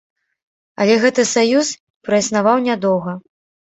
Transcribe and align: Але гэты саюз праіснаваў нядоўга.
Але 0.85 0.95
гэты 1.05 1.27
саюз 1.35 1.71
праіснаваў 2.11 2.69
нядоўга. 2.69 3.21